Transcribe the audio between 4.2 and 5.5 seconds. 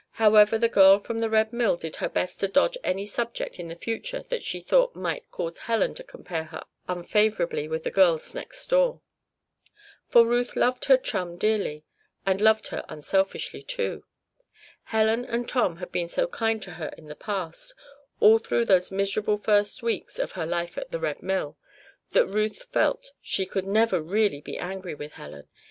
that she thought might